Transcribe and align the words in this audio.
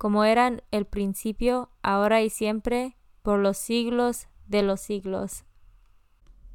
como 0.00 0.24
eran 0.24 0.62
el 0.70 0.86
principio, 0.86 1.68
ahora 1.82 2.22
y 2.22 2.30
siempre, 2.30 2.96
por 3.20 3.38
los 3.38 3.58
siglos 3.58 4.28
de 4.46 4.62
los 4.62 4.80
siglos. 4.80 5.44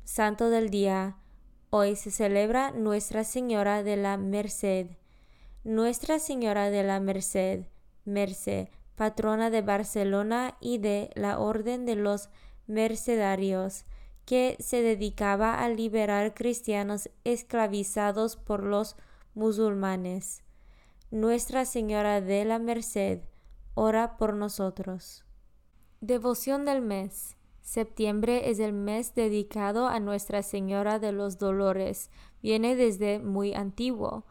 Santo 0.03 0.49
del 0.49 0.71
Día. 0.71 1.17
Hoy 1.69 1.95
se 1.95 2.09
celebra 2.09 2.71
Nuestra 2.71 3.23
Señora 3.23 3.83
de 3.83 3.97
la 3.97 4.17
Merced. 4.17 4.87
Nuestra 5.63 6.17
Señora 6.17 6.71
de 6.71 6.81
la 6.81 6.99
Merced, 6.99 7.67
Merced, 8.03 8.69
patrona 8.95 9.51
de 9.51 9.61
Barcelona 9.61 10.57
y 10.59 10.79
de 10.79 11.11
la 11.13 11.37
Orden 11.37 11.85
de 11.85 11.97
los 11.97 12.29
Mercedarios, 12.65 13.85
que 14.25 14.57
se 14.59 14.81
dedicaba 14.81 15.63
a 15.63 15.69
liberar 15.69 16.33
cristianos 16.33 17.11
esclavizados 17.23 18.37
por 18.37 18.63
los 18.63 18.95
musulmanes. 19.35 20.41
Nuestra 21.11 21.65
Señora 21.65 22.21
de 22.21 22.43
la 22.43 22.57
Merced, 22.57 23.21
ora 23.75 24.17
por 24.17 24.33
nosotros. 24.33 25.23
Devoción 26.01 26.65
del 26.65 26.81
mes. 26.81 27.37
Septiembre 27.61 28.49
es 28.49 28.59
el 28.59 28.73
mes 28.73 29.13
dedicado 29.15 29.87
a 29.87 29.99
Nuestra 29.99 30.43
Señora 30.43 30.99
de 30.99 31.11
los 31.11 31.37
Dolores. 31.37 32.09
Viene 32.41 32.75
desde 32.75 33.19
muy 33.19 33.53
antiguo. 33.53 34.25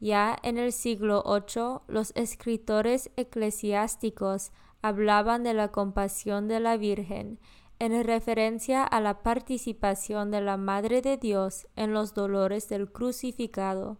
Ya 0.00 0.36
en 0.42 0.58
el 0.58 0.72
siglo 0.72 1.24
VIII 1.24 1.80
los 1.88 2.12
escritores 2.16 3.10
eclesiásticos 3.16 4.52
hablaban 4.82 5.42
de 5.42 5.54
la 5.54 5.68
compasión 5.68 6.48
de 6.48 6.60
la 6.60 6.76
Virgen 6.76 7.38
en 7.78 8.04
referencia 8.04 8.84
a 8.84 9.00
la 9.00 9.22
participación 9.22 10.30
de 10.30 10.40
la 10.40 10.56
Madre 10.56 11.02
de 11.02 11.16
Dios 11.16 11.66
en 11.76 11.92
los 11.92 12.14
dolores 12.14 12.68
del 12.68 12.90
crucificado. 12.90 13.98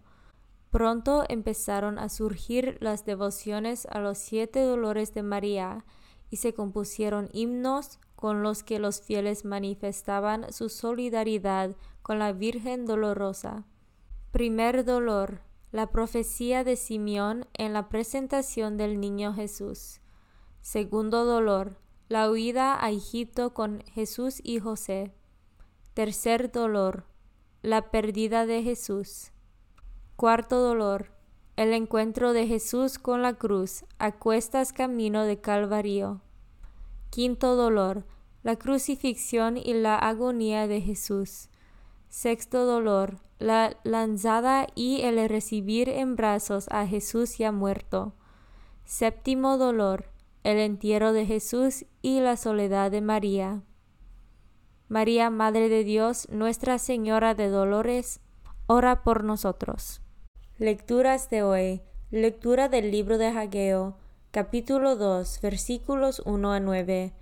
Pronto 0.71 1.25
empezaron 1.29 1.99
a 1.99 2.09
surgir 2.09 2.77
las 2.81 3.05
devociones 3.05 3.87
a 3.87 4.01
los 4.01 4.19
siete 4.19 4.61
dolores 4.61 5.15
de 5.15 5.23
María 5.23 5.85
y 6.31 6.37
se 6.37 6.55
compusieron 6.55 7.29
himnos 7.33 7.99
con 8.15 8.43
los 8.43 8.63
que 8.63 8.79
los 8.79 9.01
fieles 9.01 9.45
manifestaban 9.45 10.53
su 10.53 10.69
solidaridad 10.69 11.77
con 12.03 12.19
la 12.19 12.33
Virgen 12.33 12.87
Dolorosa. 12.87 13.65
Primer 14.33 14.85
dolor, 14.85 15.41
la 15.73 15.91
profecía 15.91 16.65
de 16.65 16.77
Simeón 16.77 17.47
en 17.55 17.73
la 17.73 17.89
presentación 17.89 18.77
del 18.77 19.01
niño 19.01 19.35
Jesús. 19.35 20.01
Segundo 20.63 21.25
dolor, 21.25 21.79
la 22.09 22.31
huida 22.31 22.83
a 22.85 22.91
Egipto 22.91 23.53
con 23.55 23.83
Jesús 23.93 24.41
y 24.43 24.59
José. 24.59 25.15
Tercer 25.95 26.51
dolor, 26.51 27.05
la 27.63 27.91
pérdida 27.91 28.47
de 28.47 28.63
Jesús. 28.63 29.33
Cuarto 30.17 30.61
dolor. 30.61 31.09
El 31.57 31.75
encuentro 31.75 32.33
de 32.33 32.47
Jesús 32.47 32.99
con 32.99 33.21
la 33.21 33.35
cruz 33.35 33.85
a 33.99 34.13
cuestas 34.13 34.73
camino 34.73 35.25
de 35.25 35.43
Calvario. 35.43 36.23
Quinto 37.11 37.55
dolor. 37.55 38.07
La 38.43 38.57
crucifixión 38.57 39.59
y 39.59 39.75
la 39.75 39.99
agonía 39.99 40.69
de 40.69 40.81
Jesús. 40.81 41.51
Sexto 42.09 42.65
dolor. 42.65 43.19
La 43.39 43.77
lanzada 43.85 44.69
y 44.75 45.03
el 45.03 45.29
recibir 45.29 45.91
en 45.91 46.17
brazos 46.17 46.67
a 46.71 46.87
Jesús 46.87 47.37
ya 47.37 47.53
muerto. 47.53 48.15
Séptimo 48.87 49.59
dolor. 49.59 50.09
El 50.45 50.57
entierro 50.57 51.13
de 51.13 51.27
Jesús 51.27 51.85
y 52.01 52.21
la 52.21 52.39
soledad 52.39 52.91
de 52.91 53.03
María. 53.03 53.65
María, 54.89 55.29
Madre 55.29 55.69
de 55.69 55.85
Dios, 55.85 56.27
Nuestra 56.31 56.79
Señora 56.79 57.35
de 57.35 57.51
Dolores, 57.51 58.21
ora 58.67 59.03
por 59.03 59.23
nosotros. 59.23 60.01
Lecturas 60.59 61.29
de 61.29 61.43
hoy. 61.43 61.83
Lectura 62.11 62.71
del 62.71 62.91
libro 62.91 63.19
de 63.19 63.27
Hageo, 63.27 63.99
capítulo 64.31 64.97
2, 64.97 65.43
versículos 65.43 66.23
1 66.25 66.51
a 66.51 66.61
9. 66.61 67.13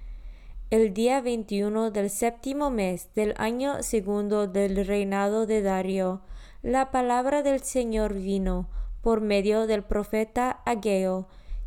El 0.70 0.94
día 0.94 1.20
21 1.20 1.90
del 1.90 2.10
séptimo 2.10 2.70
mes 2.70 3.12
del 3.16 3.34
año 3.36 3.82
segundo 3.82 4.46
del 4.46 4.86
reinado 4.86 5.46
de 5.46 5.62
Dario, 5.62 6.20
la 6.62 6.92
palabra 6.92 7.42
del 7.42 7.58
Señor 7.58 8.14
vino 8.14 8.68
por 9.02 9.20
medio 9.20 9.66
del 9.66 9.82
profeta 9.82 10.62
Hageo, 10.64 11.26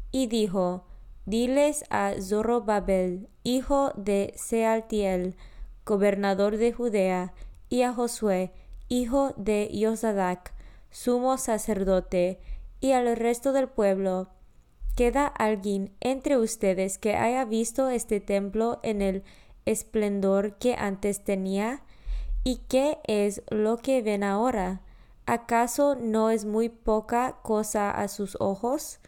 y 0.10 0.28
dijo, 0.28 0.86
Diles 1.26 1.84
a 1.90 2.14
Zorobabel, 2.22 3.28
hijo 3.44 3.92
de 3.98 4.32
Sealtiel, 4.38 5.36
gobernador 5.86 6.56
de 6.56 6.72
Judea, 6.72 7.34
y 7.68 7.82
a 7.82 7.92
Josué, 7.92 8.54
hijo 8.88 9.34
de 9.36 9.70
Yosadac, 9.74 10.56
sumo 10.90 11.38
sacerdote, 11.38 12.40
y 12.80 12.92
al 12.92 13.16
resto 13.16 13.54
del 13.54 13.68
pueblo, 13.68 14.30
¿queda 14.96 15.28
alguien 15.28 15.96
entre 16.00 16.38
ustedes 16.38 16.98
que 16.98 17.16
haya 17.16 17.46
visto 17.46 17.90
este 17.90 18.20
templo 18.20 18.80
en 18.84 19.02
el 19.02 19.24
esplendor 19.66 20.58
que 20.58 20.76
antes 20.76 21.24
tenía? 21.24 21.84
¿Y 22.44 22.58
qué 22.70 23.00
es 23.06 23.42
lo 23.50 23.78
que 23.78 24.02
ven 24.02 24.24
ahora? 24.24 24.82
¿Acaso 25.26 25.96
no 25.96 26.30
es 26.30 26.46
muy 26.46 26.70
poca 26.70 27.38
cosa 27.42 27.92
a 27.92 28.08
sus 28.08 28.38
ojos? 28.40 29.00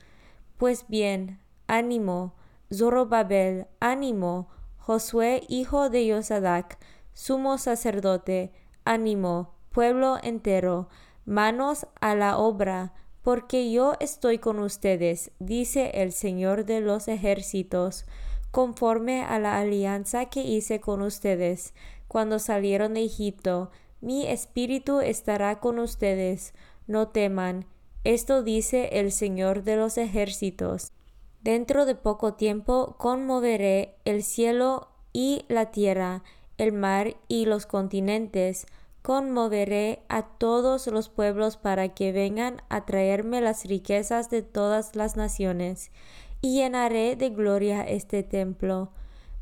Pues 0.58 0.86
bien, 0.90 1.40
ánimo, 1.68 2.34
Zorobabel, 2.74 3.68
ánimo, 3.80 4.50
Josué, 4.78 5.44
hijo 5.48 5.90
de 5.90 6.06
Yosadac, 6.08 6.78
sumo 7.14 7.58
sacerdote, 7.58 8.52
ánimo, 8.84 9.54
pueblo 9.72 10.18
entero, 10.22 10.90
manos 11.30 11.86
a 12.02 12.16
la 12.16 12.40
obra, 12.40 12.92
porque 13.22 13.72
yo 13.72 13.94
estoy 14.00 14.40
con 14.40 14.58
ustedes, 14.58 15.30
dice 15.38 15.92
el 15.94 16.12
Señor 16.12 16.66
de 16.66 16.82
los 16.82 17.08
ejércitos, 17.08 18.06
conforme 18.50 19.22
a 19.22 19.38
la 19.38 19.60
alianza 19.60 20.26
que 20.26 20.42
hice 20.42 20.82
con 20.82 21.04
ustedes 21.04 21.76
cuando 22.08 22.40
salieron 22.40 22.96
de 22.96 23.04
Egipto. 23.04 23.70
Mi 24.02 24.26
espíritu 24.26 25.02
estará 25.02 25.60
con 25.60 25.78
ustedes, 25.78 26.56
no 26.88 27.10
teman. 27.10 27.68
Esto 28.04 28.42
dice 28.42 28.90
el 28.94 29.12
Señor 29.12 29.62
de 29.62 29.76
los 29.76 30.00
ejércitos. 30.00 30.94
Dentro 31.42 31.86
de 31.86 31.94
poco 31.94 32.34
tiempo 32.34 32.96
conmoveré 32.98 33.98
el 34.04 34.24
cielo 34.24 34.88
y 35.14 35.46
la 35.48 35.70
tierra, 35.70 36.24
el 36.58 36.72
mar 36.72 37.18
y 37.28 37.46
los 37.46 37.68
continentes, 37.68 38.66
conmoveré 39.02 40.04
a 40.10 40.24
todos 40.24 40.88
los 40.88 41.10
pueblos 41.10 41.58
para 41.58 41.90
que 41.90 42.12
vengan 42.12 42.62
a 42.70 42.86
traerme 42.86 43.42
las 43.42 43.66
riquezas 43.66 44.30
de 44.30 44.42
todas 44.42 44.96
las 44.96 45.16
naciones, 45.16 45.92
y 46.42 46.56
llenaré 46.56 47.16
de 47.16 47.30
gloria 47.30 47.82
este 47.82 48.24
templo. 48.24 48.92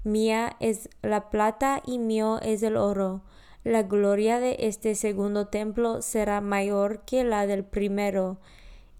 Mía 0.03 0.55
es 0.59 0.89
la 1.01 1.29
plata 1.29 1.81
y 1.85 1.99
mío 1.99 2.39
es 2.41 2.63
el 2.63 2.77
oro. 2.77 3.21
La 3.63 3.83
gloria 3.83 4.39
de 4.39 4.55
este 4.59 4.95
segundo 4.95 5.47
templo 5.47 6.01
será 6.01 6.39
mayor 6.39 7.01
que 7.01 7.23
la 7.23 7.45
del 7.45 7.65
primero. 7.65 8.37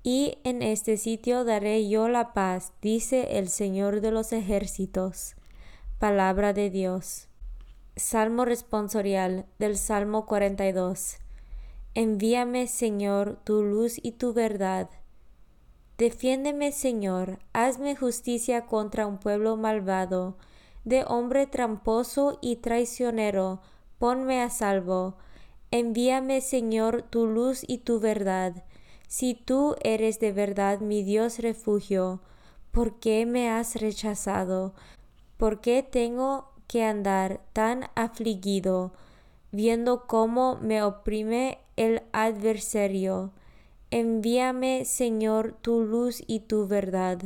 Y 0.04 0.38
en 0.44 0.62
este 0.62 0.98
sitio 0.98 1.44
daré 1.44 1.88
yo 1.88 2.10
la 2.10 2.34
paz, 2.34 2.74
dice 2.82 3.38
el 3.38 3.48
Señor 3.48 4.02
de 4.02 4.12
los 4.12 4.34
ejércitos. 4.34 5.36
Palabra 6.00 6.54
de 6.54 6.70
Dios. 6.70 7.27
Salmo 7.98 8.46
responsorial 8.46 9.48
del 9.58 9.76
Salmo 9.76 10.28
42. 10.28 11.18
Envíame, 11.96 12.68
Señor, 12.68 13.40
tu 13.44 13.64
luz 13.64 13.98
y 14.00 14.12
tu 14.12 14.34
verdad. 14.34 14.92
Defiéndeme, 15.98 16.72
Señor, 16.72 17.40
hazme 17.54 17.96
justicia 17.96 18.68
contra 18.68 19.08
un 19.08 19.18
pueblo 19.18 19.58
malvado 19.58 20.38
de 20.86 21.06
hombre 21.08 21.48
tramposo 21.48 22.38
y 22.40 22.58
traicionero, 22.58 23.62
ponme 23.98 24.44
a 24.44 24.52
salvo. 24.52 25.16
Envíame, 25.72 26.42
Señor, 26.42 27.02
tu 27.02 27.26
luz 27.26 27.64
y 27.68 27.80
tu 27.80 28.00
verdad. 28.00 28.64
Si 29.08 29.34
tú 29.34 29.76
eres 29.82 30.20
de 30.20 30.32
verdad 30.34 30.82
mi 30.82 31.02
Dios 31.02 31.40
refugio, 31.40 32.22
¿por 32.72 33.00
qué 33.00 33.26
me 33.26 33.50
has 33.50 33.76
rechazado? 33.76 34.76
¿Por 35.38 35.62
qué 35.62 35.82
tengo 35.82 36.57
que 36.68 36.84
andar 36.84 37.42
tan 37.54 37.90
afligido, 37.96 38.92
viendo 39.52 40.06
cómo 40.06 40.58
me 40.62 40.84
oprime 40.84 41.60
el 41.76 42.04
adversario? 42.12 43.32
Envíame, 43.90 44.84
Señor, 44.84 45.54
tu 45.62 45.82
luz 45.82 46.22
y 46.28 46.42
tu 46.42 46.68
verdad. 46.68 47.20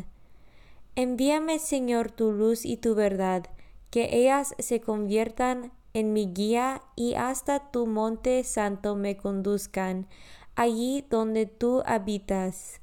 Envíame, 0.95 1.57
Señor, 1.57 2.11
tu 2.11 2.31
luz 2.31 2.65
y 2.65 2.77
tu 2.77 2.93
verdad, 2.93 3.45
que 3.89 4.09
ellas 4.11 4.53
se 4.59 4.79
conviertan 4.79 5.71
en 5.93 6.13
mi 6.13 6.27
guía 6.27 6.81
y 6.95 7.15
hasta 7.15 7.71
tu 7.71 7.88
monte 7.88 8.43
santo 8.43 8.95
me 8.95 9.17
conduzcan, 9.17 10.07
allí 10.55 11.05
donde 11.09 11.45
tú 11.45 11.81
habitas. 11.85 12.79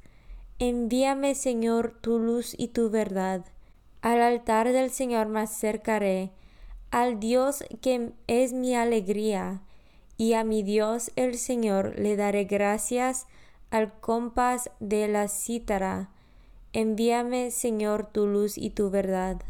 Envíame, 0.59 1.35
Señor, 1.35 1.97
tu 2.01 2.19
luz 2.19 2.55
y 2.59 2.69
tu 2.69 2.91
verdad. 2.91 3.45
Al 4.01 4.21
altar 4.21 4.73
del 4.73 4.91
Señor 4.91 5.29
me 5.29 5.41
acercaré, 5.41 6.33
al 6.91 7.21
Dios 7.21 7.65
que 7.81 8.13
es 8.27 8.53
mi 8.53 8.75
alegría, 8.75 9.63
y 10.17 10.33
a 10.33 10.45
mi 10.45 10.63
Dios 10.63 11.13
el 11.17 11.39
Señor 11.39 11.99
le 11.99 12.17
daré 12.17 12.45
gracias 12.45 13.27
al 13.71 13.93
compás 14.01 14.71
de 14.81 15.09
la 15.09 15.29
cítara 15.29 16.11
Envíame, 16.75 17.51
Señor, 17.51 18.11
tu 18.13 18.27
luz 18.27 18.59
y 18.59 18.69
tu 18.69 18.91
verdad. 18.91 19.41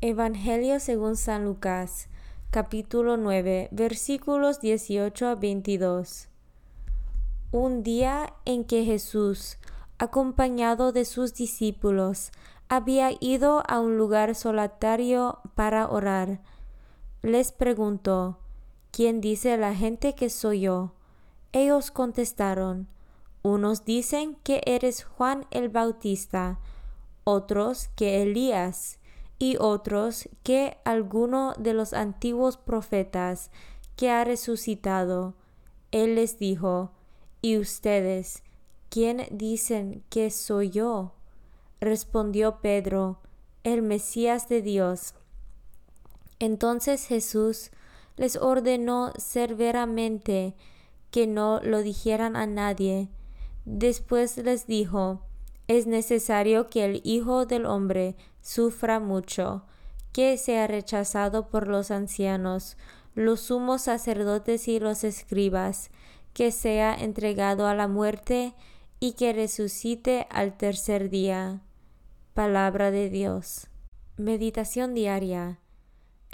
Evangelio 0.00 0.78
según 0.78 1.16
San 1.16 1.44
Lucas, 1.44 2.08
capítulo 2.50 3.16
9, 3.16 3.70
versículos 3.72 4.60
18 4.60 5.26
a 5.26 5.34
22. 5.34 6.28
Un 7.50 7.82
día 7.82 8.34
en 8.44 8.64
que 8.64 8.84
Jesús, 8.84 9.58
acompañado 9.98 10.92
de 10.92 11.04
sus 11.04 11.34
discípulos, 11.34 12.30
había 12.68 13.10
ido 13.18 13.64
a 13.66 13.80
un 13.80 13.98
lugar 13.98 14.36
solitario 14.36 15.40
para 15.56 15.88
orar, 15.88 16.40
les 17.24 17.52
preguntó, 17.52 18.38
¿quién 18.90 19.22
dice 19.22 19.56
la 19.56 19.74
gente 19.74 20.14
que 20.14 20.28
soy 20.28 20.60
yo? 20.60 20.92
Ellos 21.52 21.90
contestaron, 21.90 22.86
unos 23.42 23.86
dicen 23.86 24.36
que 24.42 24.60
eres 24.66 25.04
Juan 25.04 25.46
el 25.50 25.70
Bautista, 25.70 26.60
otros 27.24 27.88
que 27.96 28.22
Elías, 28.22 28.98
y 29.38 29.56
otros 29.58 30.28
que 30.42 30.76
alguno 30.84 31.54
de 31.58 31.72
los 31.72 31.94
antiguos 31.94 32.56
profetas 32.56 33.50
que 33.96 34.10
ha 34.10 34.24
resucitado. 34.24 35.34
Él 35.92 36.16
les 36.16 36.38
dijo, 36.38 36.92
¿Y 37.40 37.58
ustedes, 37.58 38.42
quién 38.90 39.26
dicen 39.30 40.04
que 40.10 40.30
soy 40.30 40.70
yo? 40.70 41.12
Respondió 41.80 42.60
Pedro, 42.60 43.18
el 43.64 43.82
Mesías 43.82 44.48
de 44.48 44.62
Dios. 44.62 45.14
Entonces 46.38 47.06
Jesús 47.06 47.70
les 48.16 48.36
ordenó 48.36 49.12
severamente 49.16 50.54
que 51.10 51.26
no 51.26 51.60
lo 51.62 51.82
dijeran 51.82 52.36
a 52.36 52.46
nadie, 52.46 53.08
Después 53.64 54.36
les 54.36 54.66
dijo, 54.66 55.22
es 55.68 55.86
necesario 55.86 56.68
que 56.68 56.84
el 56.84 57.00
Hijo 57.02 57.46
del 57.46 57.64
Hombre 57.64 58.14
sufra 58.42 59.00
mucho, 59.00 59.64
que 60.12 60.36
sea 60.36 60.66
rechazado 60.66 61.48
por 61.48 61.66
los 61.66 61.90
ancianos, 61.90 62.76
los 63.14 63.40
sumos 63.40 63.82
sacerdotes 63.82 64.68
y 64.68 64.80
los 64.80 65.02
escribas, 65.02 65.90
que 66.34 66.52
sea 66.52 66.94
entregado 66.94 67.66
a 67.66 67.74
la 67.74 67.88
muerte 67.88 68.54
y 69.00 69.12
que 69.12 69.32
resucite 69.32 70.26
al 70.30 70.56
tercer 70.58 71.08
día. 71.08 71.62
Palabra 72.34 72.90
de 72.90 73.08
Dios. 73.08 73.68
Meditación 74.18 74.92
diaria. 74.92 75.58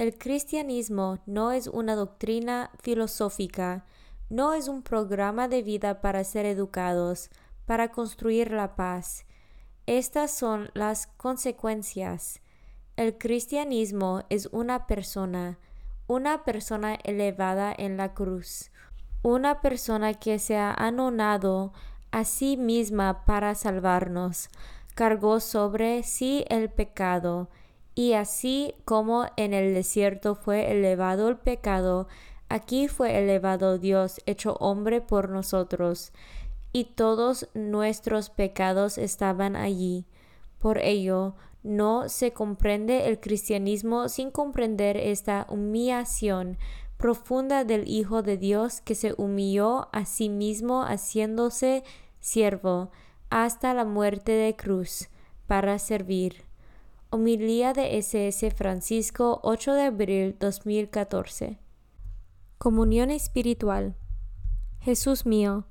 El 0.00 0.16
cristianismo 0.16 1.18
no 1.26 1.52
es 1.52 1.66
una 1.66 1.94
doctrina 1.94 2.70
filosófica, 2.80 3.84
no 4.30 4.54
es 4.54 4.66
un 4.66 4.80
programa 4.80 5.46
de 5.46 5.62
vida 5.62 6.00
para 6.00 6.24
ser 6.24 6.46
educados, 6.46 7.28
para 7.66 7.92
construir 7.92 8.50
la 8.50 8.76
paz. 8.76 9.26
Estas 9.84 10.30
son 10.30 10.70
las 10.72 11.06
consecuencias. 11.06 12.40
El 12.96 13.18
cristianismo 13.18 14.22
es 14.30 14.48
una 14.52 14.86
persona, 14.86 15.58
una 16.06 16.44
persona 16.44 16.94
elevada 17.04 17.70
en 17.76 17.98
la 17.98 18.14
cruz, 18.14 18.70
una 19.20 19.60
persona 19.60 20.14
que 20.14 20.38
se 20.38 20.56
ha 20.56 20.72
anonado 20.72 21.74
a 22.10 22.24
sí 22.24 22.56
misma 22.56 23.26
para 23.26 23.54
salvarnos, 23.54 24.48
cargó 24.94 25.40
sobre 25.40 26.02
sí 26.04 26.46
el 26.48 26.70
pecado, 26.70 27.50
y 28.00 28.14
así 28.14 28.74
como 28.86 29.26
en 29.36 29.52
el 29.52 29.74
desierto 29.74 30.34
fue 30.34 30.70
elevado 30.70 31.28
el 31.28 31.36
pecado, 31.36 32.08
Aquí 32.50 32.88
fue 32.88 33.16
elevado 33.16 33.78
Dios 33.78 34.20
hecho 34.26 34.54
hombre 34.54 35.00
por 35.00 35.28
nosotros, 35.28 36.12
y 36.72 36.84
todos 36.96 37.48
nuestros 37.54 38.28
pecados 38.28 38.98
estaban 38.98 39.54
allí. 39.54 40.04
Por 40.58 40.78
ello, 40.78 41.36
no 41.62 42.08
se 42.08 42.32
comprende 42.32 43.06
el 43.06 43.20
cristianismo 43.20 44.08
sin 44.08 44.32
comprender 44.32 44.96
esta 44.96 45.46
humillación 45.48 46.58
profunda 46.96 47.62
del 47.62 47.88
Hijo 47.88 48.22
de 48.22 48.36
Dios 48.36 48.80
que 48.80 48.96
se 48.96 49.14
humilló 49.16 49.88
a 49.92 50.04
sí 50.04 50.28
mismo 50.28 50.82
haciéndose 50.82 51.84
siervo 52.18 52.90
hasta 53.30 53.74
la 53.74 53.84
muerte 53.84 54.32
de 54.32 54.56
cruz 54.56 55.08
para 55.46 55.78
servir. 55.78 56.49
Homilía 57.12 57.72
de 57.72 57.98
SS 57.98 58.52
Francisco 58.52 59.40
8 59.42 59.72
de 59.72 59.82
abril 59.82 60.36
2014 60.38 61.58
Comunión 62.56 63.10
espiritual. 63.10 63.96
Jesús 64.78 65.26
mío, 65.26 65.64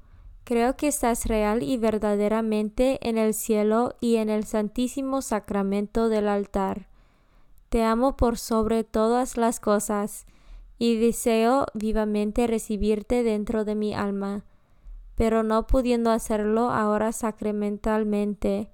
creo 0.44 0.76
que 0.76 0.90
estás 0.90 1.28
real 1.28 1.64
y 1.64 1.78
verdaderamente 1.78 3.00
en 3.08 3.18
el 3.18 3.34
cielo 3.34 3.96
y 4.02 4.18
en 4.18 4.28
el 4.28 4.44
santísimo 4.44 5.22
sacramento 5.22 6.10
del 6.10 6.28
altar. 6.28 6.90
Te 7.70 7.84
amo 7.84 8.18
por 8.18 8.38
sobre 8.38 8.84
todas 8.84 9.38
las 9.38 9.62
cosas, 9.62 10.26
y 10.78 11.00
deseo 11.00 11.68
vivamente 11.74 12.48
recibirte 12.48 13.24
dentro 13.24 13.64
de 13.64 13.76
mi 13.76 13.94
alma. 13.94 14.44
Pero 15.16 15.44
no 15.44 15.68
pudiendo 15.68 16.12
hacerlo 16.12 16.70
ahora 16.70 17.14
sacramentalmente, 17.14 18.74